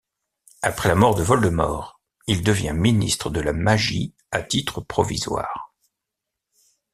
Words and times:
Après 0.63 0.89
la 0.89 0.95
mort 0.95 1.13
de 1.13 1.21
Voldemort, 1.21 2.01
il 2.25 2.43
devient 2.43 2.73
ministre 2.75 3.29
de 3.29 3.39
la 3.39 3.53
magie 3.53 4.15
à 4.31 4.41
titre 4.41 4.81
provisoire. 4.81 5.75